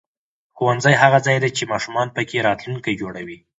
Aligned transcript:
ښوونځی 0.55 0.95
هغه 1.01 1.19
ځای 1.25 1.37
دی 1.43 1.49
چې 1.57 1.69
ماشومان 1.71 2.07
پکې 2.15 2.45
راتلونکی 2.47 2.93
جوړوي 3.01 3.37